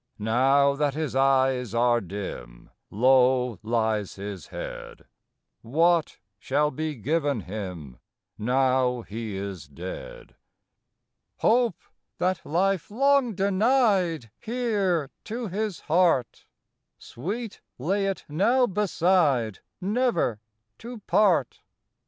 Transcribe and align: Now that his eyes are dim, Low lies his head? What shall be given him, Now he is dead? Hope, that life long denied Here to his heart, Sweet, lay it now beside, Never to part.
Now 0.17 0.73
that 0.77 0.95
his 0.95 1.15
eyes 1.15 1.75
are 1.75 2.01
dim, 2.01 2.71
Low 2.89 3.59
lies 3.61 4.15
his 4.15 4.47
head? 4.47 5.05
What 5.61 6.17
shall 6.39 6.71
be 6.71 6.95
given 6.95 7.41
him, 7.41 7.99
Now 8.35 9.03
he 9.03 9.35
is 9.37 9.67
dead? 9.67 10.33
Hope, 11.37 11.77
that 12.17 12.43
life 12.43 12.89
long 12.89 13.35
denied 13.35 14.31
Here 14.39 15.11
to 15.25 15.49
his 15.49 15.81
heart, 15.81 16.47
Sweet, 16.97 17.61
lay 17.77 18.07
it 18.07 18.25
now 18.27 18.65
beside, 18.65 19.59
Never 19.79 20.39
to 20.79 20.97
part. 21.01 21.61